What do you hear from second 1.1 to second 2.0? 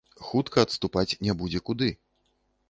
не будзе куды.